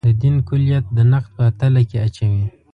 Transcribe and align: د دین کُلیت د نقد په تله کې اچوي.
د 0.07 0.09
دین 0.21 0.35
کُلیت 0.47 0.85
د 0.97 0.99
نقد 1.11 1.29
په 1.37 1.43
تله 1.59 1.81
کې 1.89 1.97
اچوي. 2.05 2.43